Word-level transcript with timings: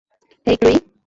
হেই, 0.45 0.55
Chloe. 0.59 0.77